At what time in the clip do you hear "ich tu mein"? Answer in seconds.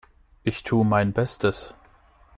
0.43-1.13